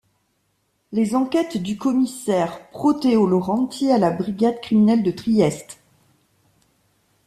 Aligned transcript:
Les 0.93 1.13
enquêtes 1.13 1.57
du 1.61 1.77
commissaire 1.77 2.71
Proteo 2.71 3.27
Laurenti 3.27 3.91
à 3.91 3.99
la 3.99 4.09
brigade 4.09 4.59
criminelle 4.59 5.03
de 5.03 5.11
Trieste. 5.11 5.77